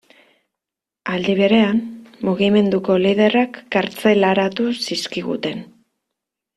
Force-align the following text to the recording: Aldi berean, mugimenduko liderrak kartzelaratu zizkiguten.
Aldi 1.17 1.35
berean, 1.39 1.83
mugimenduko 2.29 2.97
liderrak 3.05 3.63
kartzelaratu 3.79 4.71
zizkiguten. 4.85 5.67